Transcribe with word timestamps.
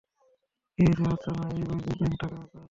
কি 0.79 0.83
হয়েছে 0.87 1.03
আর্চনা, 1.11 1.43
এই 1.55 1.63
বার 1.67 1.79
যে 1.85 1.91
ব্যাংকে 1.99 2.17
টাকা 2.21 2.35
কম 2.35 2.41
জমা 2.41 2.53
লি? 2.53 2.59